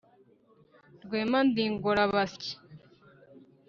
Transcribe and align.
Rwema 1.03 1.39
ndi 1.47 1.61
Ingorabasyi 1.69 2.53